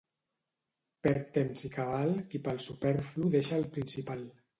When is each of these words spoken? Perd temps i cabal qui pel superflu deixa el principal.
Perd 1.07 1.27
temps 1.35 1.65
i 1.69 1.69
cabal 1.75 2.13
qui 2.31 2.41
pel 2.47 2.57
superflu 2.69 3.29
deixa 3.37 3.59
el 3.61 3.69
principal. 3.77 4.25